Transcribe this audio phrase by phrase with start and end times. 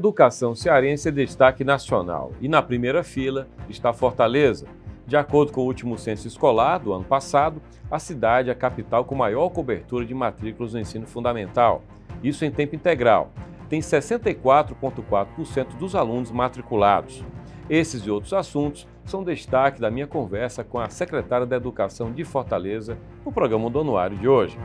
[0.00, 4.66] educação cearense é destaque nacional e na primeira fila está Fortaleza.
[5.06, 9.04] De acordo com o último censo escolar do ano passado, a cidade é a capital
[9.04, 11.82] com maior cobertura de matrículas no ensino fundamental,
[12.22, 13.30] isso em tempo integral.
[13.68, 17.22] Tem 64,4% dos alunos matriculados.
[17.68, 22.24] Esses e outros assuntos são destaque da minha conversa com a secretária da Educação de
[22.24, 24.56] Fortaleza no programa Donuário de hoje.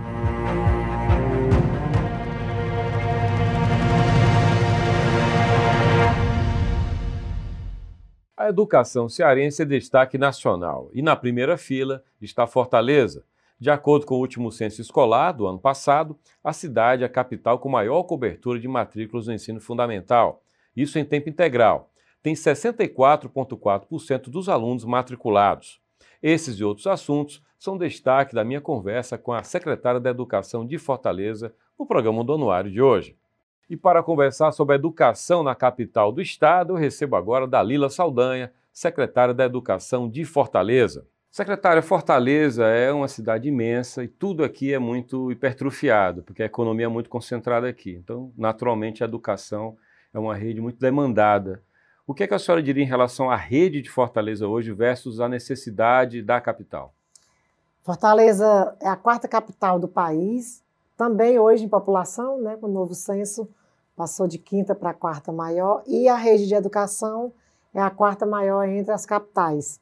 [8.37, 13.23] A educação cearense é destaque nacional e na primeira fila está Fortaleza.
[13.57, 17.59] De acordo com o último censo escolar do ano passado, a cidade é a capital
[17.59, 20.43] com maior cobertura de matrículas no ensino fundamental,
[20.75, 21.89] isso em tempo integral.
[22.21, 25.79] Tem 64,4% dos alunos matriculados.
[26.21, 30.77] Esses e outros assuntos são destaque da minha conversa com a secretária da Educação de
[30.77, 33.15] Fortaleza no programa Donuário de hoje.
[33.69, 39.33] E para conversar sobre a educação na capital do estado, recebo agora Dalila Saldanha, secretária
[39.33, 41.07] da Educação de Fortaleza.
[41.31, 46.85] Secretária, Fortaleza é uma cidade imensa e tudo aqui é muito hipertrofiado, porque a economia
[46.85, 47.91] é muito concentrada aqui.
[47.91, 49.75] Então, naturalmente, a educação
[50.13, 51.61] é uma rede muito demandada.
[52.07, 55.19] O que, é que a senhora diria em relação à rede de Fortaleza hoje versus
[55.19, 56.93] a necessidade da capital?
[57.81, 60.63] Fortaleza é a quarta capital do país
[60.97, 63.47] também hoje em população, né, com o novo censo,
[63.95, 67.31] passou de quinta para quarta maior, e a rede de educação
[67.73, 69.79] é a quarta maior entre as capitais.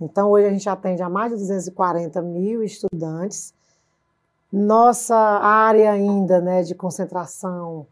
[0.00, 3.54] Então, hoje a gente atende a mais de 240 mil estudantes.
[4.52, 7.86] Nossa área ainda né, de concentração,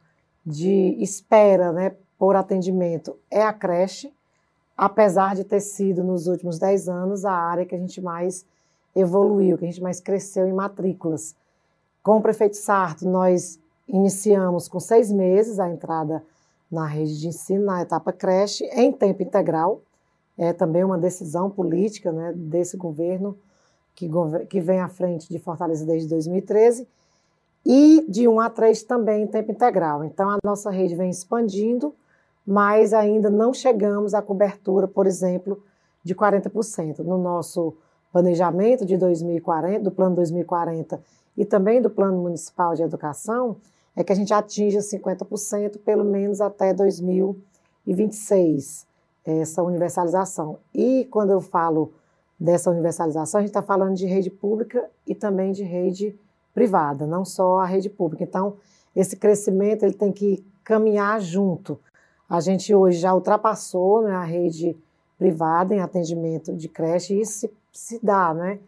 [0.45, 4.13] de espera né, por atendimento é a creche,
[4.77, 8.47] apesar de ter sido nos últimos 10 anos a área que a gente mais
[8.95, 11.35] evoluiu, que a gente mais cresceu em matrículas.
[12.05, 16.23] Com o prefeito Sarto, nós iniciamos com seis meses a entrada
[16.71, 19.81] na rede de ensino, na etapa creche, em tempo integral.
[20.37, 23.39] É também uma decisão política né, desse governo
[23.95, 24.07] que,
[24.51, 26.87] que vem à frente de Fortaleza desde 2013.
[27.65, 30.05] E de 1 a 3 também em tempo integral.
[30.05, 31.95] Então, a nossa rede vem expandindo,
[32.47, 35.63] mas ainda não chegamos à cobertura, por exemplo,
[36.03, 36.99] de 40%.
[36.99, 37.75] No nosso
[38.13, 41.01] planejamento de 2040, do plano 2040
[41.37, 43.57] e também do Plano Municipal de Educação
[43.97, 48.87] é que a gente atinja 50% pelo menos até 2026,
[49.25, 50.59] essa universalização.
[50.75, 51.93] E quando eu falo
[52.39, 56.19] dessa universalização, a gente está falando de rede pública e também de rede
[56.53, 58.25] privada, não só a rede pública.
[58.25, 58.57] Então,
[58.95, 61.79] esse crescimento ele tem que caminhar junto.
[62.29, 64.77] A gente hoje já ultrapassou né, a rede
[65.19, 68.59] privada em atendimento de creche, e isso se, se dá né,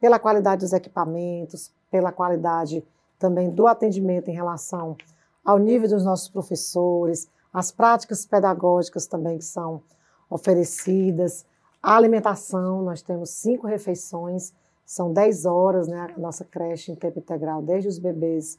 [0.00, 2.84] pela qualidade dos equipamentos, pela qualidade
[3.20, 4.96] também do atendimento em relação
[5.44, 9.80] ao nível dos nossos professores, as práticas pedagógicas também que são
[10.28, 11.46] oferecidas,
[11.80, 14.52] a alimentação, nós temos cinco refeições,
[14.84, 18.58] são dez horas, né, a nossa creche em tempo integral, desde os bebês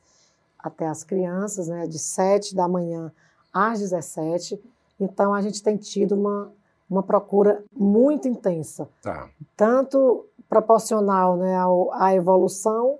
[0.57, 3.11] até as crianças, né, de sete da manhã
[3.51, 4.57] às 17.
[4.97, 6.53] Então, a gente tem tido uma,
[6.89, 9.29] uma procura muito intensa, tá.
[9.57, 11.53] tanto proporcional né,
[11.91, 12.97] à evolução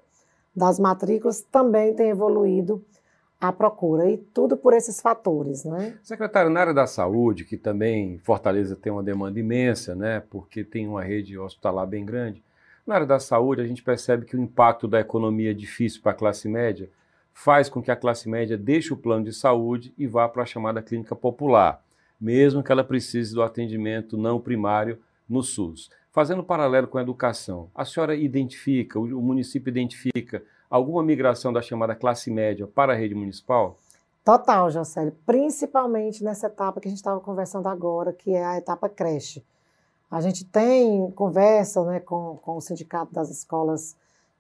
[0.56, 2.84] das matrículas também tem evoluído
[3.40, 5.66] a procura, e tudo por esses fatores.
[5.66, 5.98] Né?
[6.02, 10.88] Secretário, na área da saúde, que também Fortaleza tem uma demanda imensa, né, porque tem
[10.88, 12.42] uma rede hospitalar bem grande,
[12.88, 16.16] na área da saúde a gente percebe que o impacto da economia difícil para a
[16.16, 16.90] classe média
[17.34, 20.46] faz com que a classe média deixe o plano de saúde e vá para a
[20.46, 21.84] chamada clínica popular,
[22.22, 25.90] mesmo que ela precise do atendimento não primário no SUS.
[26.12, 30.44] Fazendo paralelo com a educação, a senhora identifica, o município identifica
[30.76, 33.78] alguma migração da chamada classe média para a rede municipal?
[34.24, 38.90] Total, José, principalmente nessa etapa que a gente estava conversando agora, que é a etapa
[38.90, 39.44] creche.
[40.12, 43.96] A gente tem conversa né, com, com o Sindicato das Escolas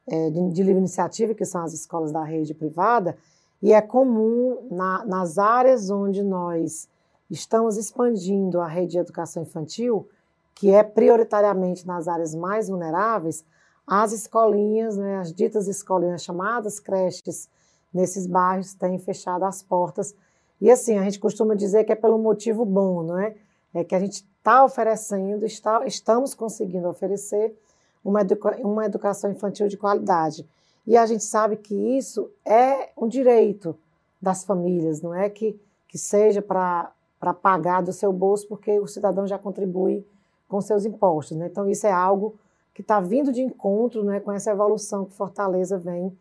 [0.07, 3.17] é, de, de Livre Iniciativa, que são as escolas da rede privada,
[3.61, 6.89] e é comum na, nas áreas onde nós
[7.29, 10.07] estamos expandindo a rede de educação infantil,
[10.53, 13.45] que é prioritariamente nas áreas mais vulneráveis,
[13.87, 17.49] as escolinhas, né, as ditas escolinhas chamadas creches,
[17.93, 20.15] nesses bairros têm fechado as portas.
[20.59, 23.35] E assim, a gente costuma dizer que é pelo motivo bom, não é?
[23.73, 27.55] É que a gente está oferecendo, está, estamos conseguindo oferecer
[28.03, 30.47] uma, educa uma educação infantil de qualidade.
[30.87, 33.75] E a gente sabe que isso é um direito
[34.21, 36.93] das famílias, não é que, que seja para
[37.41, 40.05] pagar do seu bolso, porque o cidadão já contribui
[40.47, 41.35] com seus impostos.
[41.37, 41.47] Né?
[41.47, 42.35] Então, isso é algo
[42.75, 46.15] que está vindo de encontro né, com essa evolução que Fortaleza vem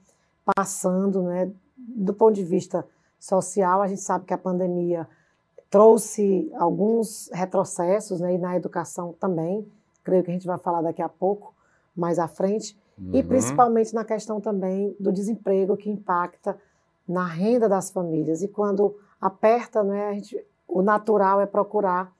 [0.54, 1.20] passando.
[1.24, 1.50] Né?
[1.76, 2.86] Do ponto de vista
[3.18, 5.08] social, a gente sabe que a pandemia
[5.68, 9.66] trouxe alguns retrocessos, né, e na educação também,
[10.04, 11.52] creio que a gente vai falar daqui a pouco,
[11.96, 13.10] mais à frente, uhum.
[13.12, 16.56] e principalmente na questão também do desemprego que impacta
[17.08, 18.42] na renda das famílias.
[18.42, 22.12] E quando aperta, né, a gente, o natural é procurar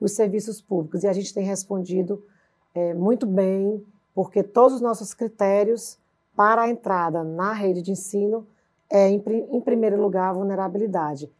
[0.00, 1.02] os serviços públicos.
[1.02, 2.24] E a gente tem respondido
[2.74, 3.84] é, muito bem,
[4.14, 5.98] porque todos os nossos critérios
[6.36, 8.46] para a entrada na rede de ensino
[8.90, 9.22] é, em,
[9.52, 11.30] em primeiro lugar, a vulnerabilidade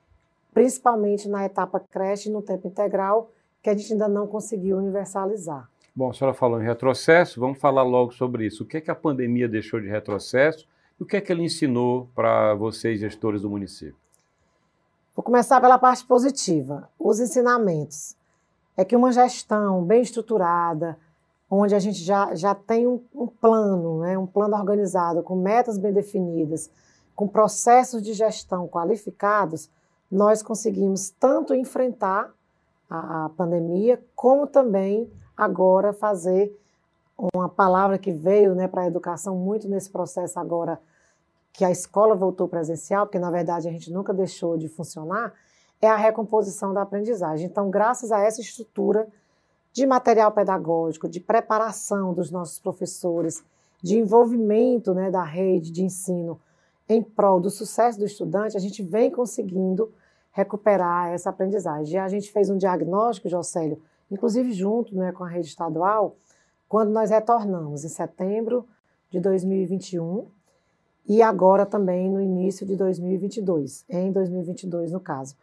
[0.55, 5.69] principalmente na etapa creche e no tempo integral, que a gente ainda não conseguiu universalizar.
[5.95, 8.63] Bom, a senhora falou em retrocesso, vamos falar logo sobre isso.
[8.63, 10.67] O que é que a pandemia deixou de retrocesso
[10.99, 13.97] e o que é que ele ensinou para vocês, gestores do município?
[15.15, 16.89] Vou começar pela parte positiva.
[16.99, 18.17] Os ensinamentos.
[18.77, 20.99] É que uma gestão bem estruturada,
[21.51, 25.79] onde a gente já, já tem um, um plano, né, um plano organizado, com metas
[25.79, 26.71] bem definidas,
[27.15, 29.71] com processos de gestão qualificados,
[30.11, 32.33] nós conseguimos tanto enfrentar
[32.89, 36.57] a, a pandemia, como também agora fazer
[37.35, 40.81] uma palavra que veio né, para a educação muito nesse processo agora
[41.53, 45.33] que a escola voltou presencial, porque na verdade a gente nunca deixou de funcionar,
[45.81, 47.47] é a recomposição da aprendizagem.
[47.47, 49.07] Então, graças a essa estrutura
[49.75, 53.45] de material pedagógico, de preparação dos nossos professores,
[53.83, 56.41] de envolvimento né, da rede de ensino
[56.89, 59.93] em prol do sucesso do estudante, a gente vem conseguindo
[60.31, 61.95] recuperar essa aprendizagem.
[61.95, 66.17] E a gente fez um diagnóstico, Jocélio, inclusive junto né, com a rede estadual,
[66.69, 68.69] quando nós retornamos, em setembro
[69.11, 70.27] de 2021,
[71.09, 75.35] e agora também no início de 2022, em 2022 no caso.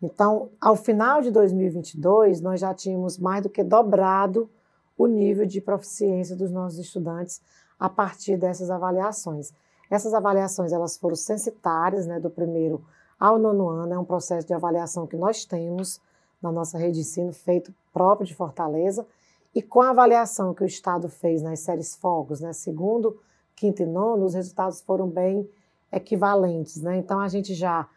[0.00, 4.48] Então, ao final de 2022, nós já tínhamos mais do que dobrado
[4.96, 7.40] o nível de proficiência dos nossos estudantes
[7.78, 9.52] a partir dessas avaliações.
[9.90, 12.84] Essas avaliações elas foram censitárias, né, do primeiro
[13.18, 16.00] ao nono ano, é um processo de avaliação que nós temos
[16.40, 19.04] na nossa rede de ensino, feito próprio de Fortaleza,
[19.54, 23.18] e com a avaliação que o Estado fez nas séries Fogos, né, segundo,
[23.56, 25.48] quinto e nono, os resultados foram bem
[25.90, 26.80] equivalentes.
[26.80, 26.98] Né?
[26.98, 27.88] Então, a gente já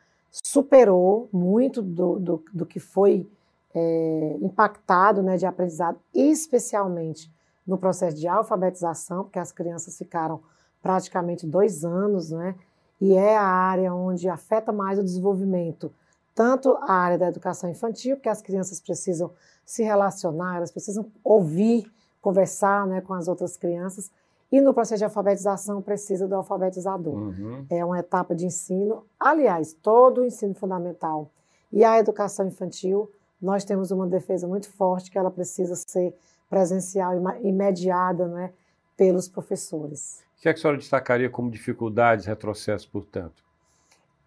[0.52, 3.26] superou muito do, do, do que foi
[3.74, 7.32] é, impactado né, de aprendizado, especialmente
[7.66, 10.42] no processo de alfabetização, porque as crianças ficaram
[10.82, 12.56] praticamente dois anos, né?
[13.00, 15.92] E é a área onde afeta mais o desenvolvimento,
[16.36, 19.32] tanto a área da educação infantil, porque as crianças precisam
[19.66, 21.90] se relacionar, elas precisam ouvir,
[22.22, 24.12] conversar né, com as outras crianças,
[24.52, 27.14] e no processo de alfabetização precisa do alfabetizador.
[27.14, 27.66] Uhum.
[27.70, 29.06] É uma etapa de ensino.
[29.18, 31.32] Aliás, todo o ensino fundamental
[31.72, 33.10] e a educação infantil,
[33.42, 36.14] nós temos uma defesa muito forte que ela precisa ser
[36.50, 38.52] presencial e mediada né,
[38.98, 40.22] pelos professores.
[40.38, 43.42] O que, é que a senhora destacaria como dificuldades, retrocessos, portanto?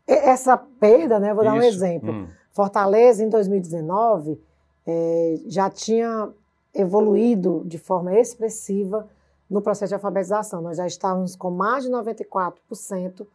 [0.06, 1.52] Essa perda, né, vou Isso.
[1.52, 2.12] dar um exemplo.
[2.12, 2.28] Hum.
[2.50, 4.40] Fortaleza, em 2019,
[4.86, 6.30] é, já tinha
[6.72, 9.08] evoluído de forma expressiva
[9.48, 10.60] no processo de alfabetização.
[10.60, 13.26] Nós já estávamos com mais de 94%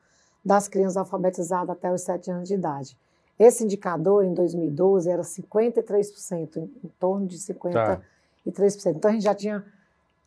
[0.44, 2.98] das crianças alfabetizadas até os 7 anos de idade.
[3.38, 7.74] Esse indicador, em 2012, era 53%, em, torno de 53%.
[7.74, 8.02] Tá.
[8.92, 9.66] Então, a gente já tinha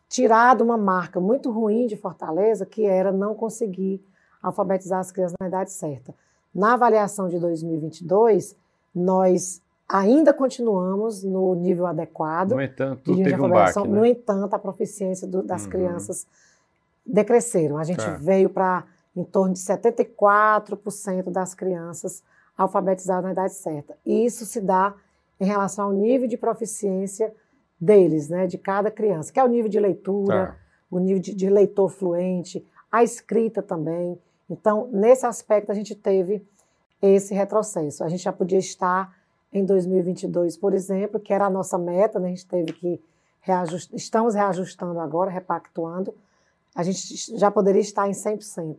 [0.09, 4.03] tirado uma marca muito ruim de Fortaleza, que era não conseguir
[4.41, 6.13] alfabetizar as crianças na idade certa.
[6.53, 8.55] Na avaliação de 2022,
[8.93, 12.51] nós ainda continuamos no nível adequado.
[12.51, 13.87] No entanto, teve um baque, né?
[13.87, 15.69] No entanto, a proficiência do, das uhum.
[15.69, 16.27] crianças
[17.05, 17.77] decresceram.
[17.77, 18.15] A gente tá.
[18.15, 18.85] veio para
[19.15, 22.23] em torno de 74% das crianças
[22.57, 23.95] alfabetizadas na idade certa.
[24.05, 24.95] E isso se dá
[25.39, 27.33] em relação ao nível de proficiência
[27.79, 30.55] deles, né, de cada criança, que é o nível de leitura, tá.
[30.89, 34.17] o nível de, de, leitor fluente, a escrita também.
[34.49, 36.45] Então, nesse aspecto, a gente teve
[37.01, 38.03] esse retrocesso.
[38.03, 39.13] A gente já podia estar
[39.53, 43.01] em 2022, por exemplo, que era a nossa meta, né, a gente teve que
[43.41, 46.13] reajustar, estamos reajustando agora, repactuando,
[46.75, 48.77] a gente já poderia estar em 100%.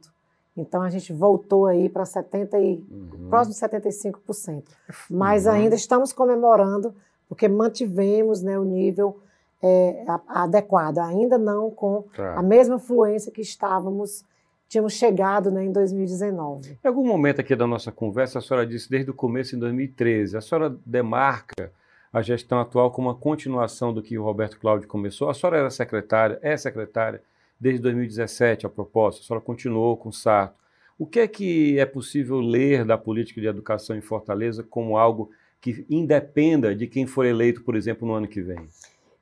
[0.56, 3.28] Então a gente voltou aí para 70 e uhum.
[3.28, 4.64] próximo de 75%.
[5.10, 5.52] Mas uhum.
[5.52, 6.94] ainda estamos comemorando
[7.28, 9.18] porque mantivemos né, o nível
[9.62, 12.34] é, adequado, ainda não com tá.
[12.34, 14.24] a mesma fluência que estávamos,
[14.68, 16.78] tínhamos chegado né, em 2019.
[16.82, 20.36] Em algum momento aqui da nossa conversa, a senhora disse desde o começo, em 2013,
[20.36, 21.72] a senhora demarca
[22.12, 25.28] a gestão atual como uma continuação do que o Roberto Cláudio começou.
[25.28, 27.20] A senhora era secretária, é secretária
[27.58, 30.54] desde 2017, a propósito, a senhora continuou com o Sarto.
[30.96, 35.30] O que é que é possível ler da política de educação em Fortaleza como algo
[35.60, 38.68] que independa de quem for eleito, por exemplo, no ano que vem?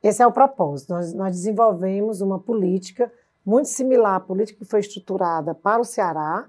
[0.03, 0.93] Esse é o propósito.
[0.93, 3.11] Nós, nós desenvolvemos uma política
[3.45, 6.47] muito similar à política que foi estruturada para o Ceará,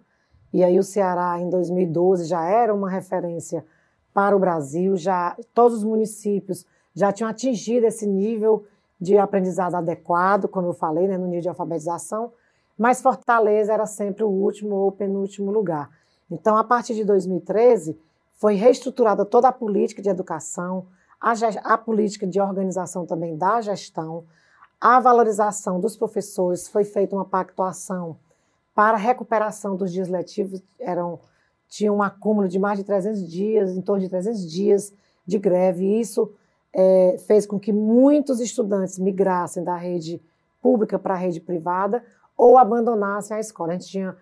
[0.53, 3.65] e aí o Ceará, em 2012, já era uma referência
[4.13, 8.65] para o Brasil, já todos os municípios já tinham atingido esse nível
[9.01, 12.31] de aprendizado adequado, como eu falei, né, no nível de alfabetização,
[12.77, 15.89] mas Fortaleza era sempre o último ou penúltimo lugar.
[16.29, 17.97] Então, a partir de 2013,
[18.33, 20.85] foi reestruturada toda a política de educação,
[21.19, 21.33] a,
[21.63, 24.25] a política de organização também da gestão,
[24.83, 28.17] a valorização dos professores, foi feita uma pactuação
[28.75, 31.21] para a recuperação dos dias letivos, eram,
[31.69, 34.93] tinha um acúmulo de mais de 300 dias, em torno de 300 dias
[35.25, 36.29] de greve, e isso
[36.73, 40.21] é, fez com que muitos estudantes migrassem da rede
[40.61, 42.03] pública para a rede privada
[42.35, 43.71] ou abandonassem a escola.
[43.71, 44.17] A gente tinha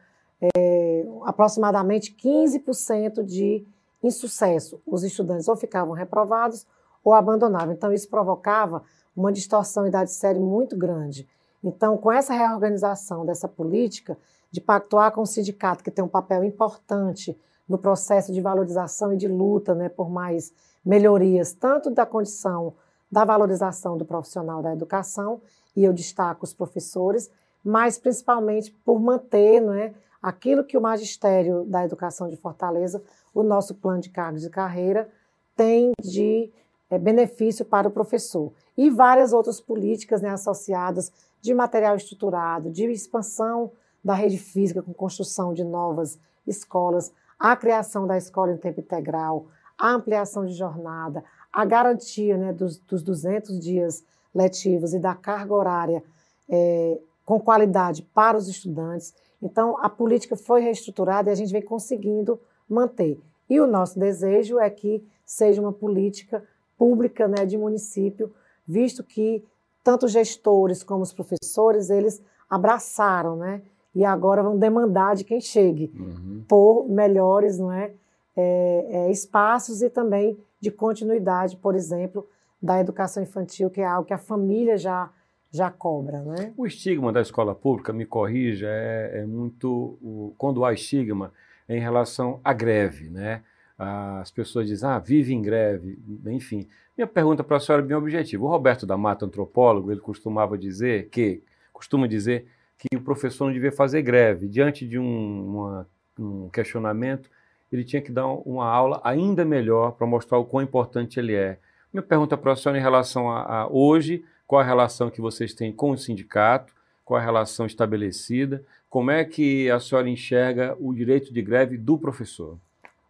[0.56, 3.66] é, aproximadamente 15% de
[4.04, 4.80] insucesso.
[4.86, 6.68] Os estudantes ou ficavam reprovados
[7.04, 7.74] ou abandonavam.
[7.74, 8.84] Então, isso provocava
[9.16, 11.28] uma distorção idade série muito grande.
[11.64, 14.18] Então, com essa reorganização dessa política,
[14.50, 19.18] de pactuar com o sindicato, que tem um papel importante no processo de valorização e
[19.18, 20.52] de luta né, por mais
[20.84, 22.74] melhorias, tanto da condição
[23.10, 25.42] da valorização do profissional da educação,
[25.76, 27.30] e eu destaco os professores,
[27.64, 33.02] mas principalmente por manter né, aquilo que o magistério da educação de Fortaleza,
[33.34, 35.10] o nosso plano de cargos de carreira,
[35.56, 36.52] tem de
[36.92, 38.52] é, benefício para o professor.
[38.78, 43.72] E várias outras políticas né, associadas de material estruturado, de expansão
[44.04, 49.48] da rede física com construção de novas escolas, a criação da escola em tempo integral,
[49.78, 54.04] a ampliação de jornada, a garantia né, dos, dos 200 dias
[54.36, 56.04] letivos e da carga horária
[56.50, 59.14] é, com qualidade para os estudantes.
[59.42, 63.20] Então, a política foi reestruturada e a gente vem conseguindo manter.
[63.50, 66.44] E o nosso desejo é que seja uma política
[66.82, 68.34] pública né, de município,
[68.68, 69.46] visto que
[69.84, 73.62] tanto gestores como os professores, eles abraçaram, né?
[73.94, 76.44] E agora vão demandar de quem chegue uhum.
[76.48, 77.92] por melhores não é,
[78.36, 82.28] é, é, espaços e também de continuidade, por exemplo,
[82.60, 85.12] da educação infantil, que é algo que a família já,
[85.52, 86.22] já cobra.
[86.22, 86.52] Né?
[86.58, 90.00] O estigma da escola pública, me corrija, é, é muito.
[90.02, 91.32] O, quando há estigma,
[91.68, 93.08] é em relação à greve.
[93.08, 93.44] Né?
[93.84, 95.98] As pessoas dizem, ah, vive em greve,
[96.28, 96.68] enfim.
[96.96, 98.46] Minha pergunta para a senhora é bem objetiva.
[98.46, 101.42] O Roberto da Mata, antropólogo, ele costumava dizer que,
[101.74, 102.46] costuma dizer
[102.78, 104.48] que o professor não devia fazer greve.
[104.48, 107.28] Diante de um, uma, um questionamento,
[107.72, 111.58] ele tinha que dar uma aula ainda melhor para mostrar o quão importante ele é.
[111.92, 115.56] Minha pergunta para a senhora em relação a, a, hoje, qual a relação que vocês
[115.56, 116.72] têm com o sindicato,
[117.04, 121.98] qual a relação estabelecida, como é que a senhora enxerga o direito de greve do
[121.98, 122.60] professor?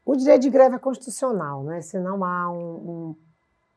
[0.06, 1.82] O direito de greve é constitucional, né?
[1.82, 3.16] se não há um,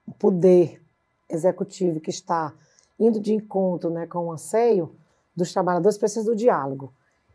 [0.08, 0.82] um poder
[1.28, 2.52] executivo que está
[2.98, 4.94] indo de encontro né, com o anseio
[5.36, 6.92] dos trabalhadores, precisa do diálogo.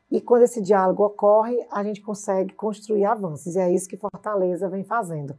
[0.10, 3.56] E quando esse diálogo ocorre, a gente consegue construir avanços.
[3.56, 5.38] E é isso que Fortaleza vem fazendo.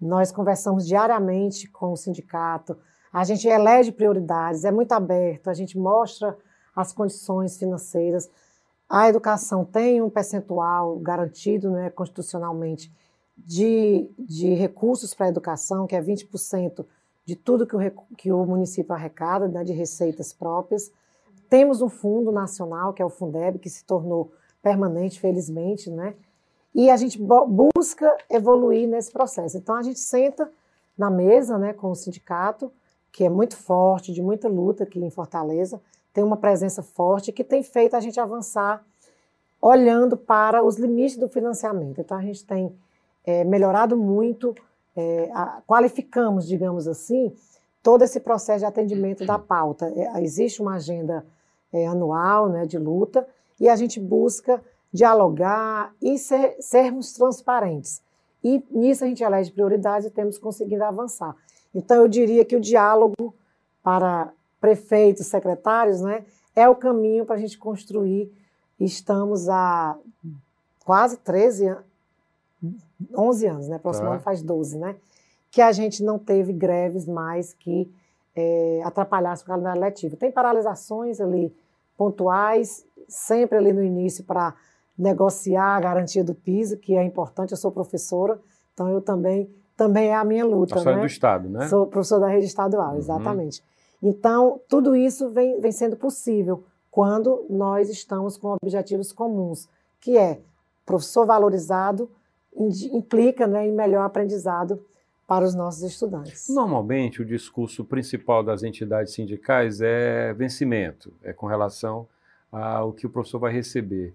[0.00, 2.76] Nós conversamos diariamente com o sindicato,
[3.12, 6.36] a gente elege prioridades, é muito aberto, a gente mostra
[6.74, 8.30] as condições financeiras.
[8.88, 12.90] A educação tem um percentual garantido né, constitucionalmente
[13.36, 16.84] de, de recursos para a educação, que é 20%
[17.24, 20.90] de tudo que o, que o município arrecada, né, de receitas próprias.
[21.50, 26.14] Temos um fundo nacional, que é o Fundeb, que se tornou permanente, felizmente, né?
[26.74, 29.56] E a gente busca evoluir nesse processo.
[29.56, 30.50] Então, a gente senta
[30.96, 32.70] na mesa né, com o sindicato,
[33.10, 35.80] que é muito forte, de muita luta aqui em Fortaleza,
[36.18, 38.84] tem uma presença forte que tem feito a gente avançar
[39.62, 42.00] olhando para os limites do financiamento.
[42.00, 42.76] Então, a gente tem
[43.24, 44.52] é, melhorado muito,
[44.96, 47.32] é, a, qualificamos, digamos assim,
[47.84, 49.92] todo esse processo de atendimento da pauta.
[49.94, 51.24] É, existe uma agenda
[51.72, 53.24] é, anual né, de luta
[53.60, 54.60] e a gente busca
[54.92, 58.02] dialogar e ser, sermos transparentes.
[58.42, 61.36] E nisso a gente elege prioridades e temos conseguido avançar.
[61.72, 63.32] Então, eu diria que o diálogo
[63.84, 66.24] para prefeitos, secretários, né,
[66.54, 68.32] é o caminho para a gente construir.
[68.78, 69.96] Estamos há
[70.84, 71.84] quase 13 anos,
[73.14, 73.78] 11 anos, né?
[73.78, 74.14] Próximo tá.
[74.14, 74.96] ano faz 12, né?
[75.50, 77.90] Que a gente não teve greves mais que
[78.34, 80.16] é, atrapalhasse o calendário letivo.
[80.16, 81.54] Tem paralisações ali
[81.96, 84.54] pontuais, sempre ali no início para
[84.96, 87.52] negociar a garantia do piso, que é importante.
[87.52, 88.40] Eu sou professora,
[88.74, 90.74] então eu também também é a minha luta.
[90.74, 91.02] Professora né?
[91.02, 91.68] do Estado, né?
[91.68, 92.98] Sou professora da rede estadual, uhum.
[92.98, 93.62] exatamente.
[94.02, 99.68] Então, tudo isso vem, vem sendo possível quando nós estamos com objetivos comuns,
[100.00, 100.40] que é
[100.84, 102.10] professor valorizado
[102.92, 104.84] implica né, em melhor aprendizado
[105.26, 106.48] para os nossos estudantes.
[106.48, 112.08] Normalmente, o discurso principal das entidades sindicais é vencimento, é com relação
[112.50, 114.14] ao que o professor vai receber.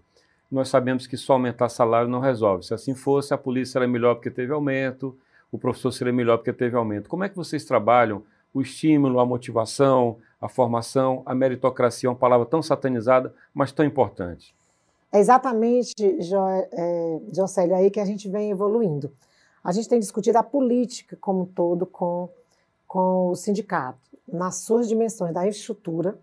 [0.51, 2.65] Nós sabemos que só aumentar salário não resolve.
[2.65, 5.15] Se assim fosse, a polícia era melhor porque teve aumento,
[5.51, 7.09] o professor seria melhor porque teve aumento.
[7.09, 12.45] Como é que vocês trabalham o estímulo, a motivação, a formação, a meritocracia, uma palavra
[12.45, 14.55] tão satanizada, mas tão importante?
[15.11, 16.37] É exatamente, jo,
[16.71, 19.11] é, Jocélio, aí que a gente vem evoluindo.
[19.63, 22.29] A gente tem discutido a política como um todo com,
[22.87, 26.17] com o sindicato, nas suas dimensões da infraestrutura.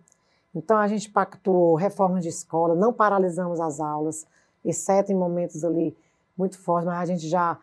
[0.55, 4.27] Então, a gente pactuou reformas de escola, não paralisamos as aulas,
[4.65, 5.97] exceto em momentos ali
[6.37, 7.59] muito fortes, mas a gente já,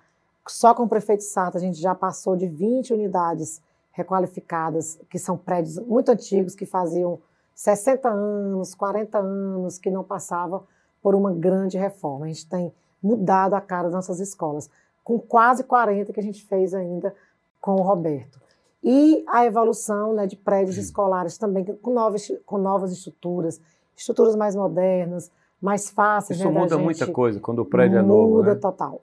[0.47, 3.61] só com o prefeito Sato, a gente já passou de 20 unidades
[3.97, 7.19] requalificadas, que são prédios muito antigos, que faziam
[7.55, 10.63] 60 anos, 40 anos, que não passavam
[11.01, 12.25] por uma grande reforma.
[12.25, 14.69] A gente tem mudado a cara das nossas escolas,
[15.03, 17.13] com quase 40 que a gente fez ainda
[17.59, 18.39] com o Roberto.
[18.83, 23.59] E a evolução né, de prédios escolares também, com novas, com novas estruturas,
[23.95, 26.37] estruturas mais modernas, mais fáceis.
[26.37, 28.35] Isso né, muda muita coisa quando o prédio é novo.
[28.35, 28.59] Muda né?
[28.59, 29.01] total.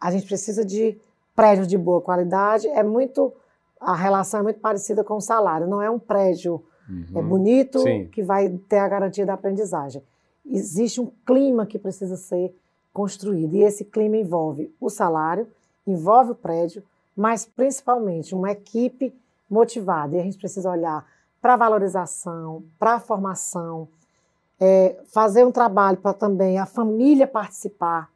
[0.00, 0.96] A gente precisa de
[1.34, 2.68] prédios de boa qualidade.
[2.68, 3.32] É muito.
[3.80, 5.66] A relação é muito parecida com o salário.
[5.66, 7.18] Não é um prédio uhum.
[7.18, 8.08] é bonito Sim.
[8.08, 10.02] que vai ter a garantia da aprendizagem.
[10.44, 12.54] Existe um clima que precisa ser
[12.92, 13.54] construído.
[13.54, 15.46] E esse clima envolve o salário,
[15.86, 16.82] envolve o prédio,
[17.16, 19.14] mas principalmente uma equipe
[19.50, 20.16] motivada.
[20.16, 21.06] E a gente precisa olhar
[21.40, 23.88] para a valorização, para a formação,
[24.58, 28.10] é, fazer um trabalho para também a família participar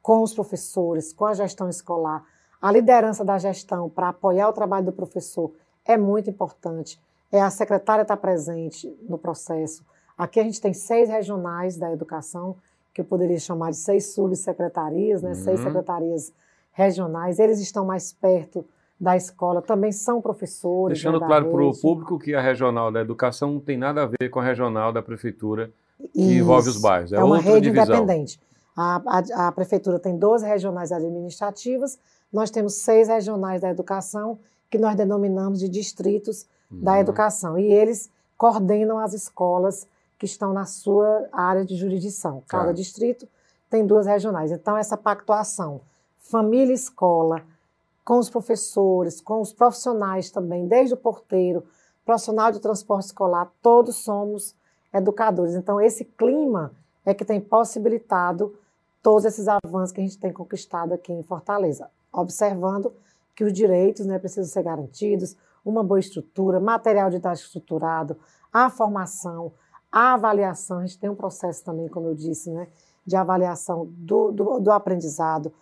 [0.00, 2.24] com os professores, com a gestão escolar.
[2.66, 5.52] A liderança da gestão para apoiar o trabalho do professor
[5.84, 7.00] é muito importante.
[7.30, 9.84] É a secretária estar tá presente no processo.
[10.18, 12.56] Aqui a gente tem seis regionais da educação,
[12.92, 15.28] que eu poderia chamar de seis subsecretarias, né?
[15.28, 15.34] Uhum.
[15.36, 16.32] seis secretarias
[16.72, 17.38] regionais.
[17.38, 18.64] Eles estão mais perto
[18.98, 20.98] da escola, também são professores.
[20.98, 24.06] Deixando né, claro para o público que a regional da educação não tem nada a
[24.06, 25.70] ver com a regional da prefeitura
[26.12, 26.42] que Isso.
[26.42, 27.12] envolve os bairros.
[27.12, 27.94] É, é uma rede divisão.
[27.94, 28.40] independente.
[28.76, 31.98] A, a, a, prefeitura tem 12 regionais administrativas,
[32.36, 34.38] nós temos seis regionais da educação,
[34.70, 36.82] que nós denominamos de distritos uhum.
[36.82, 37.58] da educação.
[37.58, 39.86] E eles coordenam as escolas
[40.18, 42.42] que estão na sua área de jurisdição.
[42.46, 43.26] Cada distrito
[43.70, 44.52] tem duas regionais.
[44.52, 45.80] Então, essa pactuação,
[46.18, 47.42] família escola,
[48.04, 51.64] com os professores, com os profissionais também, desde o porteiro,
[52.04, 54.54] profissional de transporte escolar, todos somos
[54.92, 55.54] educadores.
[55.54, 56.70] Então, esse clima
[57.02, 58.54] é que tem possibilitado
[59.02, 62.92] todos esses avanços que a gente tem conquistado aqui em Fortaleza, observando
[63.34, 68.16] que os direitos né, precisam ser garantidos, uma boa estrutura, material didático estruturado,
[68.52, 69.52] a formação,
[69.90, 70.78] a avaliação.
[70.78, 72.68] A gente tem um processo também, como eu disse, né,
[73.04, 75.52] de avaliação do, do, do aprendizado,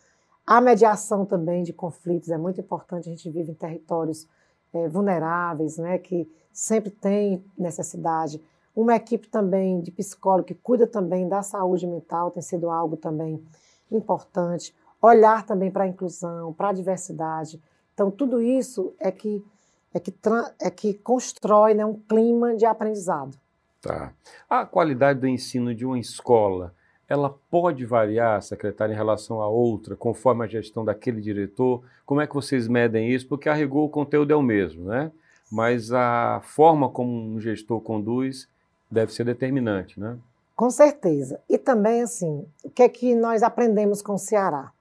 [0.47, 3.09] a mediação também de conflitos é muito importante.
[3.09, 4.29] A gente vive em territórios
[4.73, 8.43] é, vulneráveis, né, que sempre tem necessidade.
[8.77, 13.43] Uma equipe também de psicólogo que cuida também da saúde mental tem sido algo também
[13.91, 14.75] importante.
[15.07, 17.61] Olhar também para a inclusão, para a diversidade.
[17.93, 19.45] Então, tudo isso é que,
[19.93, 20.15] é que,
[20.59, 23.37] é que constrói né, um clima de aprendizado.
[23.83, 24.13] Tá.
[24.49, 26.73] A qualidade do ensino de uma escola
[27.07, 31.83] ela pode variar, secretária, em relação a outra, conforme a gestão daquele diretor?
[32.07, 33.29] Como é que vocês medem isso?
[33.29, 35.13] Porque a rigor o conteúdo é o mesmo, né?
[35.53, 38.49] Mas a forma como um gestor conduz
[38.91, 40.17] deve ser determinante, né?
[40.57, 41.39] Com certeza.
[41.47, 44.73] E também, assim, o que é que nós aprendemos com o Ceará?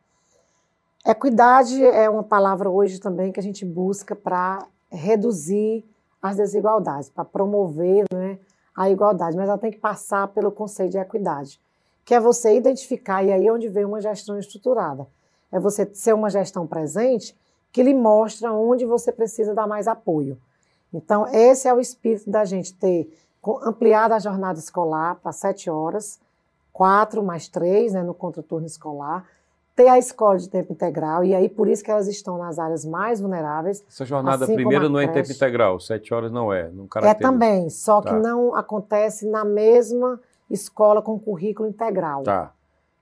[1.06, 5.86] Equidade é uma palavra hoje também que a gente busca para reduzir
[6.22, 8.40] as desigualdades, para promover né,
[8.76, 11.60] a igualdade, mas ela tem que passar pelo conceito de equidade
[12.06, 15.08] que é você identificar, e aí é onde vem uma gestão estruturada.
[15.52, 17.38] É você ser uma gestão presente
[17.72, 20.38] que lhe mostra onde você precisa dar mais apoio.
[20.94, 23.10] Então, esse é o espírito da gente ter
[23.64, 26.20] ampliado a jornada escolar para sete horas,
[26.72, 29.26] quatro mais três né, no contraturno escolar,
[29.76, 32.86] ter a escola de tempo integral, e aí por isso que elas estão nas áreas
[32.86, 33.84] mais vulneráveis.
[33.88, 36.70] Essa jornada assim primeira não é em tempo integral, sete horas não é.
[36.70, 38.10] Não é também, só tá.
[38.10, 42.24] que não acontece na mesma escola com currículo integral.
[42.24, 42.54] Tá.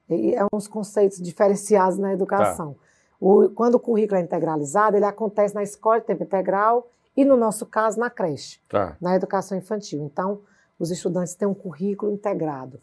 [0.10, 2.74] E é uns conceitos diferenciados na educação.
[2.74, 2.80] Tá.
[3.20, 7.38] O, quando o currículo é integralizado, ele acontece na escola de tempo integral e, no
[7.38, 8.96] nosso caso, na creche, tá.
[9.00, 10.04] na educação infantil.
[10.04, 10.40] Então,
[10.80, 12.80] os estudantes têm um currículo integrado.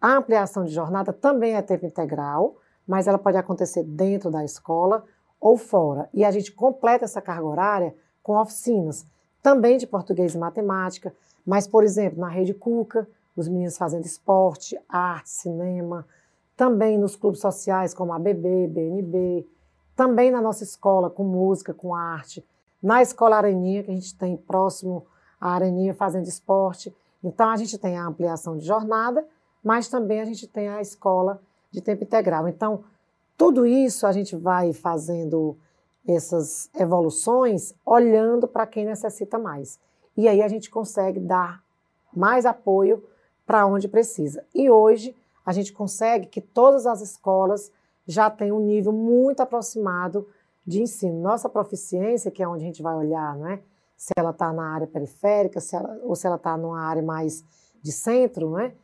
[0.00, 5.04] A ampliação de jornada também é tempo integral, mas ela pode acontecer dentro da escola
[5.40, 6.08] ou fora.
[6.12, 9.06] E a gente completa essa carga horária com oficinas,
[9.42, 11.14] também de português e matemática,
[11.44, 16.06] mas, por exemplo, na rede Cuca, os meninos fazendo esporte, arte, cinema,
[16.56, 19.46] também nos clubes sociais como a BB, BNB,
[19.96, 22.44] também na nossa escola com música, com arte,
[22.82, 25.04] na escola Areninha, que a gente tem próximo
[25.40, 26.94] à Areninha fazendo esporte.
[27.22, 29.26] Então a gente tem a ampliação de jornada,
[29.62, 31.40] mas também a gente tem a escola
[31.72, 32.46] de tempo integral.
[32.46, 32.84] Então,
[33.36, 35.56] tudo isso a gente vai fazendo
[36.06, 39.80] essas evoluções olhando para quem necessita mais.
[40.16, 41.60] E aí a gente consegue dar
[42.14, 43.02] mais apoio
[43.44, 44.44] para onde precisa.
[44.54, 47.72] E hoje a gente consegue que todas as escolas
[48.06, 50.28] já tenham um nível muito aproximado
[50.64, 51.20] de ensino.
[51.20, 53.60] Nossa proficiência, que é onde a gente vai olhar, não é?
[54.02, 57.44] se ela está na área periférica se ela, ou se ela está numa área mais
[57.80, 58.74] de centro, não é?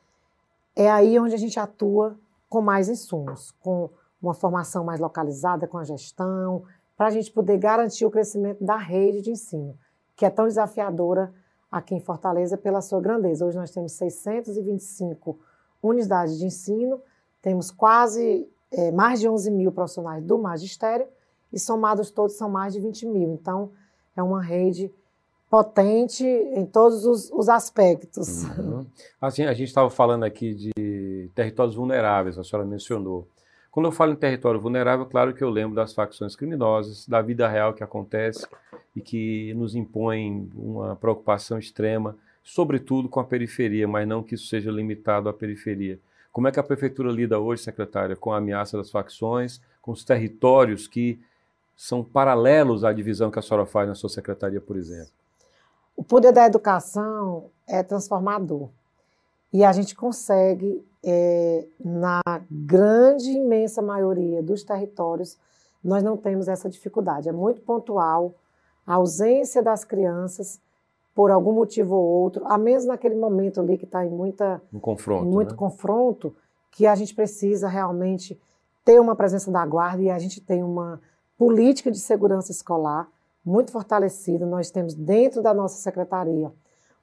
[0.77, 2.17] é aí onde a gente atua
[2.49, 6.65] com mais insumos, com uma formação mais localizada com a gestão,
[6.97, 9.79] para a gente poder garantir o crescimento da rede de ensino,
[10.17, 11.33] que é tão desafiadora
[11.71, 13.47] aqui em Fortaleza pela sua grandeza.
[13.47, 15.39] Hoje nós temos 625
[15.83, 17.01] unidades de ensino,
[17.41, 21.07] temos quase é, mais de 11 mil profissionais do magistério
[21.53, 23.33] e somados todos são mais de 20 mil.
[23.33, 23.71] Então,
[24.17, 24.93] é uma rede
[25.51, 28.45] potente em todos os, os aspectos.
[28.45, 28.87] Uhum.
[29.21, 33.27] Assim, a gente estava falando aqui de territórios vulneráveis, a senhora mencionou.
[33.71, 37.49] Quando eu falo em território vulnerável, claro que eu lembro das facções criminosas, da vida
[37.49, 38.47] real que acontece
[38.95, 44.47] e que nos impõe uma preocupação extrema, sobretudo com a periferia, mas não que isso
[44.47, 45.99] seja limitado à periferia.
[46.33, 50.05] Como é que a prefeitura lida hoje, secretária, com a ameaça das facções, com os
[50.05, 51.19] territórios que
[51.77, 55.18] são paralelos à divisão que a senhora faz na sua secretaria, por exemplo?
[55.99, 58.69] O poder da educação é transformador.
[59.53, 65.37] E a gente consegue, é, na grande, imensa maioria dos territórios,
[65.83, 67.29] nós não temos essa dificuldade.
[67.29, 68.33] É muito pontual
[68.87, 70.61] a ausência das crianças
[71.17, 74.79] por algum motivo ou outro, a menos naquele momento ali que está em muita um
[74.79, 75.57] confronto, muito né?
[75.57, 76.33] confronto,
[76.71, 78.41] que a gente precisa realmente
[78.85, 81.01] ter uma presença da guarda e a gente tem uma
[81.37, 83.09] política de segurança escolar
[83.45, 84.45] muito fortalecida.
[84.47, 86.53] Nós temos dentro da nossa secretaria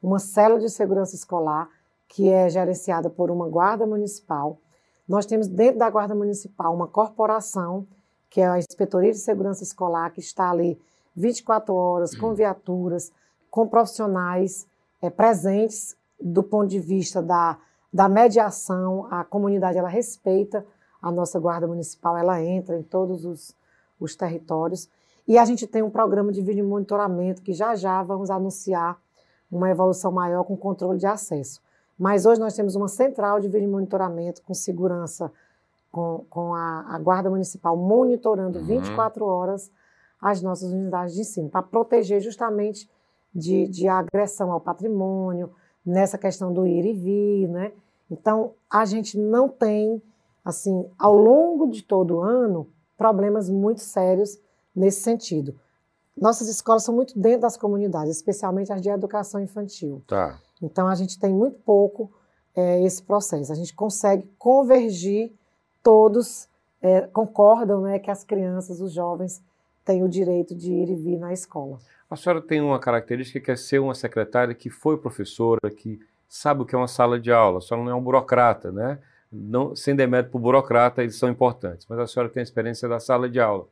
[0.01, 1.69] uma célula de segurança escolar
[2.07, 4.59] que é gerenciada por uma guarda municipal.
[5.07, 7.87] Nós temos dentro da guarda municipal uma corporação
[8.29, 10.79] que é a Inspetoria de Segurança Escolar que está ali
[11.15, 13.11] 24 horas com viaturas,
[13.49, 14.67] com profissionais
[15.01, 17.57] é, presentes do ponto de vista da,
[17.93, 19.07] da mediação.
[19.09, 20.65] A comunidade ela respeita
[21.01, 23.55] a nossa guarda municipal, ela entra em todos os,
[23.99, 24.89] os territórios.
[25.27, 28.99] E a gente tem um programa de vídeo monitoramento que já já vamos anunciar
[29.51, 31.61] uma evolução maior com controle de acesso.
[31.97, 35.31] Mas hoje nós temos uma central de vídeo monitoramento com segurança,
[35.91, 38.65] com, com a, a Guarda Municipal monitorando uhum.
[38.65, 39.71] 24 horas
[40.21, 42.89] as nossas unidades de ensino, para proteger justamente
[43.33, 45.51] de, de agressão ao patrimônio,
[45.85, 47.71] nessa questão do ir e vir, né?
[48.09, 50.01] Então, a gente não tem,
[50.43, 54.39] assim, ao longo de todo o ano, problemas muito sérios
[54.75, 55.55] nesse sentido.
[56.15, 60.01] Nossas escolas são muito dentro das comunidades, especialmente as de educação infantil.
[60.07, 60.39] Tá.
[60.61, 62.11] Então a gente tem muito pouco
[62.55, 63.51] é, esse processo.
[63.51, 65.33] A gente consegue convergir,
[65.83, 66.47] todos
[66.81, 69.43] é, concordam né, que as crianças, os jovens,
[69.83, 71.79] têm o direito de ir e vir na escola.
[72.09, 76.61] A senhora tem uma característica que é ser uma secretária que foi professora, que sabe
[76.61, 78.99] o que é uma sala de aula, a senhora não é um burocrata, né?
[79.31, 82.87] Não, sem demérito para o burocrata, eles são importantes, mas a senhora tem a experiência
[82.87, 83.67] da sala de aula.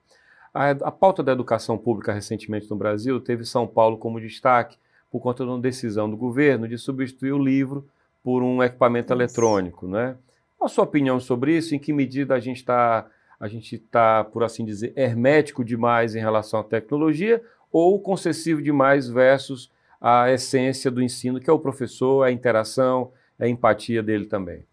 [0.54, 4.78] A, a pauta da educação pública recentemente no Brasil teve São Paulo como destaque
[5.12, 7.88] por conta de uma decisão do governo de substituir o livro
[8.24, 10.16] por um equipamento eletrônico, né?
[10.58, 11.76] Qual a sua opinião sobre isso?
[11.76, 13.08] Em que medida a gente está,
[13.40, 19.10] a gente está, por assim dizer, hermético demais em relação à tecnologia ou concessivo demais
[19.10, 24.64] versus a essência do ensino, que é o professor, a interação, a empatia dele também?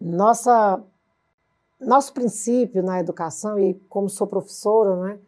[0.00, 0.82] Nossa
[1.80, 5.18] nosso princípio na educação, e como sou professora, né,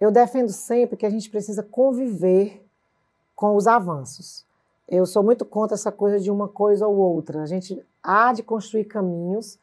[0.00, 2.64] eu defendo sempre que a gente precisa conviver
[3.34, 4.44] com os avanços.
[4.88, 7.42] Eu sou muito contra essa coisa de uma coisa ou outra.
[7.42, 9.58] A gente há de construir caminhos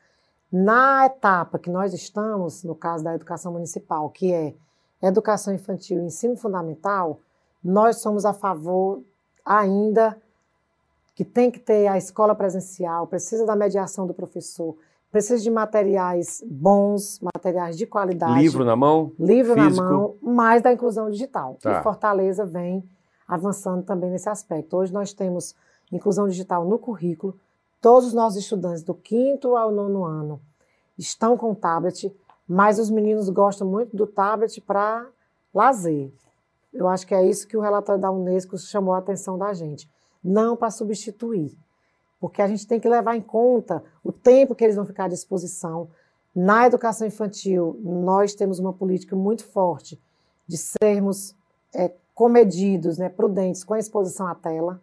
[0.51, 4.53] na etapa que nós estamos, no caso da educação municipal, que é
[5.01, 7.19] educação infantil e ensino fundamental,
[7.63, 9.01] nós somos a favor
[9.45, 10.21] ainda
[11.15, 14.75] que tem que ter a escola presencial, precisa da mediação do professor,
[15.13, 18.33] Precisa de materiais bons, materiais de qualidade.
[18.33, 19.11] Livro na mão?
[19.19, 19.83] Livro físico.
[19.83, 21.55] na mão, mais da inclusão digital.
[21.61, 21.79] Tá.
[21.79, 22.83] E Fortaleza vem
[23.27, 24.75] avançando também nesse aspecto.
[24.75, 25.55] Hoje nós temos
[25.91, 27.37] inclusão digital no currículo.
[27.79, 30.41] Todos os nossos estudantes do quinto ao nono ano
[30.97, 32.11] estão com tablet,
[32.47, 35.05] mas os meninos gostam muito do tablet para
[35.53, 36.11] lazer.
[36.73, 39.87] Eu acho que é isso que o relatório da Unesco chamou a atenção da gente.
[40.23, 41.55] Não para substituir
[42.23, 45.07] porque a gente tem que levar em conta o tempo que eles vão ficar à
[45.09, 45.89] disposição.
[46.33, 50.01] Na educação infantil, nós temos uma política muito forte
[50.47, 51.35] de sermos
[51.75, 54.81] é, comedidos, né, prudentes com a exposição à tela,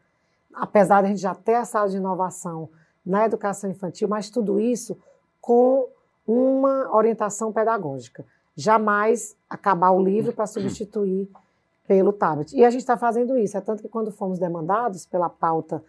[0.53, 2.69] apesar de a gente já ter a sala de inovação
[3.07, 4.99] na educação infantil, mas tudo isso
[5.41, 5.89] com
[6.27, 8.23] uma orientação pedagógica.
[8.55, 11.27] jamais acabar o livro para substituir
[11.89, 12.55] pelo tablet.
[12.55, 13.57] E a gente está fazendo isso.
[13.57, 15.83] É tanto que quando fomos demandados pela pauta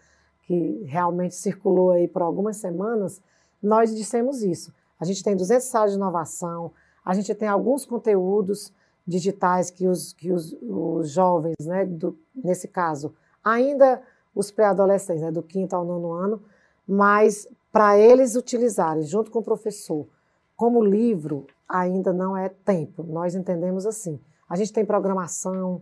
[0.44, 3.22] que realmente circulou aí por algumas semanas,
[3.62, 4.74] nós dissemos isso.
[5.00, 6.72] A gente tem 200 salas de inovação,
[7.04, 8.74] a gente tem alguns conteúdos
[9.06, 14.02] digitais que os, que os, os jovens, né, do, nesse caso, ainda
[14.34, 16.42] os pré-adolescentes, né, do quinto ao nono ano,
[16.88, 20.08] mas para eles utilizarem junto com o professor
[20.56, 23.04] como livro, ainda não é tempo.
[23.04, 24.20] Nós entendemos assim.
[24.48, 25.82] A gente tem programação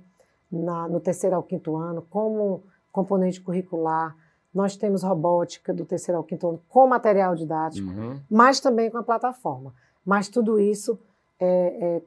[0.52, 4.16] na, no terceiro ao quinto ano como componente curricular,
[4.54, 8.20] nós temos robótica do terceiro ao quinto ano com material didático, uhum.
[8.30, 9.74] mas também com a plataforma.
[10.06, 10.98] Mas tudo isso
[11.40, 12.02] é, é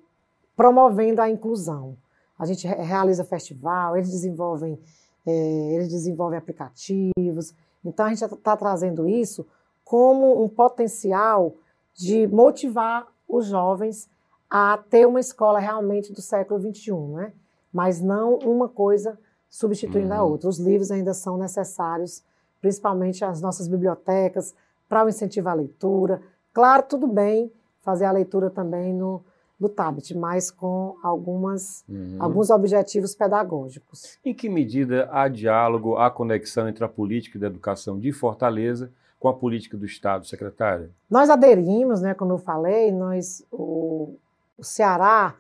[0.57, 1.97] promovendo a inclusão.
[2.39, 4.79] A gente realiza festival, eles desenvolvem,
[5.25, 7.55] é, eles desenvolvem aplicativos.
[7.85, 9.47] Então a gente está trazendo isso
[9.85, 11.55] como um potencial
[11.95, 14.09] de motivar os jovens
[14.51, 17.33] a ter uma escola realmente do século XXI, né?
[17.73, 20.21] mas não uma coisa substituindo uhum.
[20.21, 20.49] a outra.
[20.49, 22.23] Os livros ainda são necessários,
[22.63, 24.55] principalmente as nossas bibliotecas,
[24.89, 26.23] para o incentivo à leitura.
[26.53, 29.23] Claro, tudo bem fazer a leitura também no,
[29.59, 32.17] no tablet, mas com algumas, uhum.
[32.21, 34.19] alguns objetivos pedagógicos.
[34.25, 39.29] Em que medida há diálogo, há conexão entre a política da educação de Fortaleza com
[39.29, 40.91] a política do Estado, secretária?
[41.11, 44.15] Nós aderimos, né, como eu falei, nós, o,
[44.59, 45.35] o Ceará,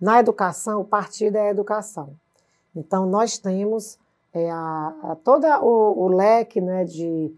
[0.00, 2.14] na educação, o partido é a educação.
[2.74, 3.98] Então, nós temos
[4.34, 7.32] é, a, a todo o, o, leque né, de,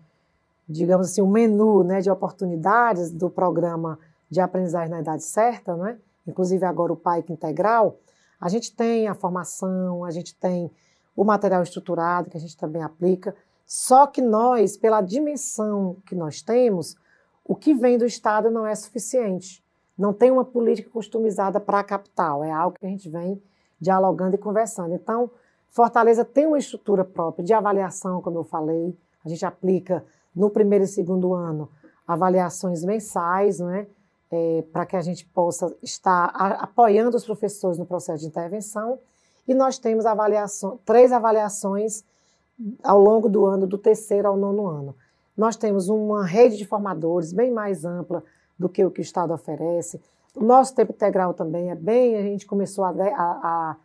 [0.66, 3.98] digamos assim, o menu né, de oportunidades do programa
[4.30, 5.98] de aprendizagem na idade certa, né?
[6.26, 7.98] inclusive agora o PAIC integral,
[8.40, 10.70] a gente tem a formação, a gente tem
[11.14, 16.40] o material estruturado que a gente também aplica, só que nós, pela dimensão que nós
[16.40, 16.96] temos,
[17.44, 19.62] o que vem do Estado não é suficiente.
[19.96, 23.40] Não tem uma política customizada para a capital, é algo que a gente vem
[23.80, 24.94] dialogando e conversando.
[24.94, 25.30] Então,
[25.76, 30.02] Fortaleza tem uma estrutura própria de avaliação, como eu falei, a gente aplica
[30.34, 31.68] no primeiro e segundo ano
[32.08, 33.86] avaliações mensais, não é?
[34.30, 38.98] é, para que a gente possa estar a, apoiando os professores no processo de intervenção.
[39.46, 42.02] E nós temos avaliação, três avaliações
[42.82, 44.96] ao longo do ano, do terceiro ao nono ano.
[45.36, 48.24] Nós temos uma rede de formadores bem mais ampla
[48.58, 50.00] do que o que o Estado oferece.
[50.34, 53.76] O nosso tempo integral também é bem, a gente começou a, a, a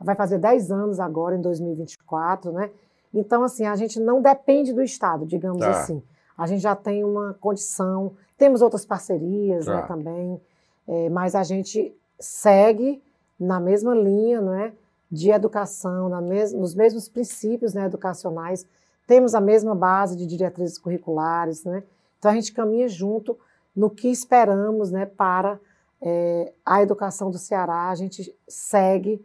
[0.00, 2.70] vai fazer 10 anos agora, em 2024, né?
[3.12, 5.70] Então, assim, a gente não depende do Estado, digamos tá.
[5.70, 6.02] assim.
[6.36, 9.80] A gente já tem uma condição temos outras parcerias né, tá.
[9.80, 10.40] né, também,
[10.86, 13.02] é, mas a gente segue
[13.38, 14.72] na mesma linha não é,
[15.10, 18.64] de educação, na mes nos mesmos princípios né, educacionais,
[19.06, 21.82] temos a mesma base de diretrizes curriculares, né?
[22.18, 23.36] então a gente caminha junto
[23.74, 25.58] no que esperamos né, para
[26.00, 29.24] é, a educação do Ceará, a gente segue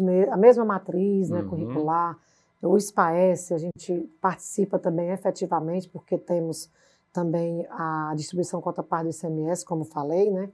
[0.00, 1.48] me a mesma matriz né, uhum.
[1.48, 2.18] curricular,
[2.62, 6.70] o SPAES, a gente participa também efetivamente, porque temos
[7.12, 10.50] também a distribuição cota parte do ICMS, como falei, né?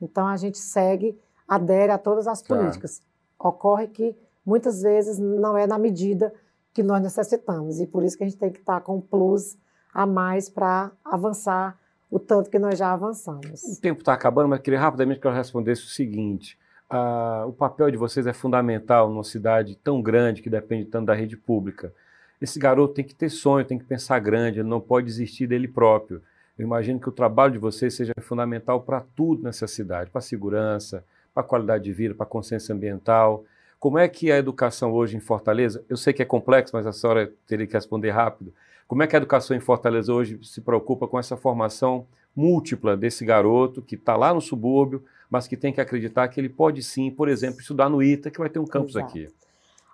[0.00, 2.54] Então a gente segue, adere a todas as tá.
[2.54, 2.98] políticas.
[2.98, 3.48] Tá.
[3.48, 6.34] Ocorre que muitas vezes não é na medida
[6.74, 9.56] que nós necessitamos e por isso que a gente tem que estar com um plus
[9.92, 11.78] a mais para avançar
[12.10, 13.62] o tanto que nós já avançamos.
[13.62, 16.58] O tempo está acabando, mas queria rapidamente que eu respondesse o seguinte:
[16.92, 21.14] uh, o papel de vocês é fundamental numa cidade tão grande que depende tanto da
[21.14, 21.92] rede pública.
[22.40, 25.68] Esse garoto tem que ter sonho, tem que pensar grande, ele não pode desistir dele
[25.68, 26.22] próprio.
[26.58, 30.22] Eu imagino que o trabalho de vocês seja fundamental para tudo nessa cidade, para a
[30.22, 33.44] segurança, para a qualidade de vida, para a consciência ambiental.
[33.78, 36.92] Como é que a educação hoje em Fortaleza, eu sei que é complexo, mas a
[36.92, 38.52] senhora teria que responder rápido.
[38.86, 43.24] Como é que a educação em Fortaleza hoje se preocupa com essa formação múltipla desse
[43.24, 45.02] garoto que está lá no subúrbio,
[45.32, 48.38] mas que tem que acreditar que ele pode sim, por exemplo, estudar no ITA, que
[48.38, 49.06] vai ter um campus Exato.
[49.06, 49.34] aqui?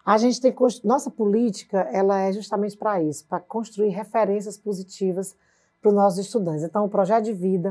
[0.04, 5.36] A gente tem nossa política, ela é justamente para isso, para construir referências positivas
[5.80, 6.64] para os nossos estudantes.
[6.64, 7.70] Então, o projeto de vida,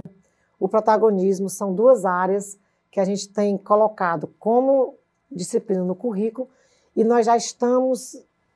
[0.57, 2.57] o protagonismo são duas áreas
[2.89, 4.95] que a gente tem colocado como
[5.29, 6.47] disciplina no currículo
[6.95, 8.15] e nós já estamos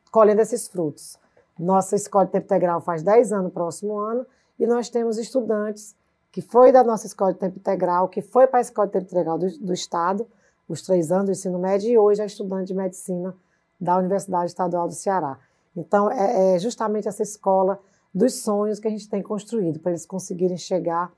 [0.10, 1.18] colhendo esses frutos.
[1.60, 4.26] Nossa escola de tempo integral faz 10 anos no próximo ano
[4.58, 5.98] e nós temos estudantes
[6.32, 9.06] que foi da nossa escola de tempo integral, que foi para a escola de tempo
[9.06, 10.26] integral do, do Estado,
[10.68, 13.36] os três anos do ensino médio, e hoje é estudante de medicina
[13.80, 15.38] da Universidade Estadual do Ceará.
[15.76, 17.80] Então, é, é justamente essa escola
[18.14, 21.12] dos sonhos que a gente tem construído, para eles conseguirem chegar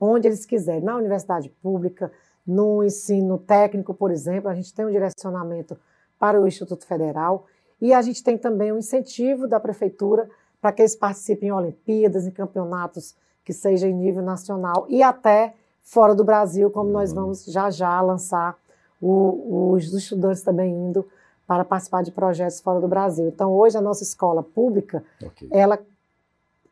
[0.00, 2.12] onde eles quiserem, na universidade pública,
[2.46, 5.76] no ensino técnico, por exemplo, a gente tem um direcionamento
[6.18, 7.46] para o Instituto Federal
[7.80, 10.28] e a gente tem também um incentivo da prefeitura
[10.60, 15.54] para que eles participem em Olimpíadas, em campeonatos que sejam em nível nacional e até
[15.80, 17.22] fora do Brasil, como nós uhum.
[17.22, 18.58] vamos já já lançar
[19.00, 21.06] o, os estudantes também indo
[21.46, 23.28] para participar de projetos fora do Brasil.
[23.28, 25.48] Então, hoje, a nossa escola pública, okay.
[25.52, 25.78] ela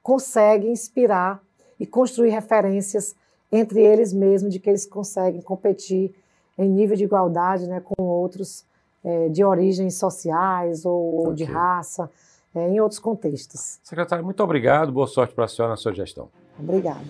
[0.02, 1.40] consegue inspirar
[1.78, 3.14] e construir referências
[3.52, 6.12] entre eles mesmos, de que eles conseguem competir
[6.58, 8.64] em nível de igualdade né, com outros
[9.04, 11.34] é, de origens sociais ou, okay.
[11.34, 12.10] de raça,
[12.52, 13.78] é, em outros contextos.
[13.84, 14.90] Secretário, muito obrigado.
[14.90, 16.28] Boa sorte para a senhora na sua gestão.
[16.58, 17.04] Obrigada.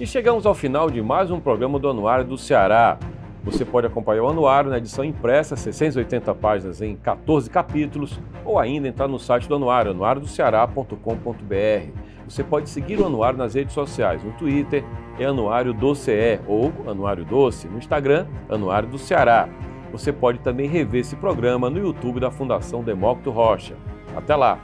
[0.00, 2.98] E chegamos ao final de mais um programa do Anuário do Ceará.
[3.44, 8.88] Você pode acompanhar o anuário na edição impressa, 680 páginas em 14 capítulos, ou ainda
[8.88, 12.08] entrar no site do anuário, anuariodoceará.com.br.
[12.28, 14.84] Você pode seguir o anuário nas redes sociais, no Twitter
[15.18, 19.48] é Anuário do CE ou Anuário Doce, no Instagram, Anuário do Ceará.
[19.90, 23.74] Você pode também rever esse programa no YouTube da Fundação Demócrito Rocha.
[24.14, 24.60] Até lá!